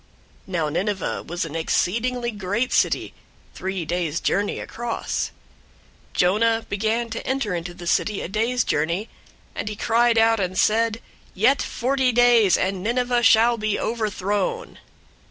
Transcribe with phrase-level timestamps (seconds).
[0.47, 3.13] Now Nineveh was an exceedingly great city,
[3.53, 5.29] three days' journey across.
[6.13, 9.09] 003:004 Jonah began to enter into the city a day's journey,
[9.53, 11.01] and he cried out, and said,
[11.35, 14.79] "Yet forty days, and Nineveh shall be overthrown!"